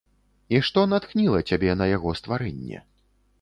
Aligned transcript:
І 0.55 0.61
што 0.69 0.85
натхніла 0.93 1.41
цябе 1.49 1.77
на 1.83 1.91
яго 1.91 2.15
стварэнне? 2.21 2.83